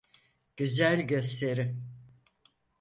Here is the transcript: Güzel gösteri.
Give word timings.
Güzel 0.57 1.07
gösteri. 1.07 1.75